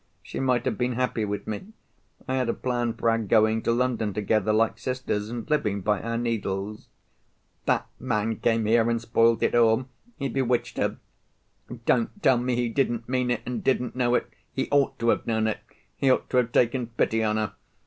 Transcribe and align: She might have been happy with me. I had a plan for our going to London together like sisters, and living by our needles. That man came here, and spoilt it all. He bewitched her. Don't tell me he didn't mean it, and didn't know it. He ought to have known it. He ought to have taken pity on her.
She 0.23 0.39
might 0.39 0.65
have 0.65 0.79
been 0.79 0.93
happy 0.93 1.25
with 1.25 1.45
me. 1.45 1.73
I 2.27 2.33
had 2.33 2.49
a 2.49 2.55
plan 2.55 2.95
for 2.95 3.07
our 3.07 3.19
going 3.19 3.61
to 3.61 3.71
London 3.71 4.15
together 4.15 4.51
like 4.51 4.79
sisters, 4.79 5.29
and 5.29 5.47
living 5.47 5.81
by 5.81 6.01
our 6.01 6.17
needles. 6.17 6.87
That 7.67 7.85
man 7.99 8.37
came 8.37 8.65
here, 8.65 8.89
and 8.89 8.99
spoilt 8.99 9.43
it 9.43 9.53
all. 9.53 9.85
He 10.17 10.27
bewitched 10.27 10.77
her. 10.79 10.97
Don't 11.85 12.09
tell 12.23 12.39
me 12.39 12.55
he 12.55 12.67
didn't 12.67 13.07
mean 13.07 13.29
it, 13.29 13.41
and 13.45 13.63
didn't 13.63 13.95
know 13.95 14.15
it. 14.15 14.25
He 14.51 14.67
ought 14.71 14.97
to 14.97 15.09
have 15.09 15.27
known 15.27 15.45
it. 15.45 15.59
He 15.95 16.09
ought 16.09 16.27
to 16.31 16.37
have 16.37 16.51
taken 16.51 16.87
pity 16.87 17.23
on 17.23 17.37
her. 17.37 17.53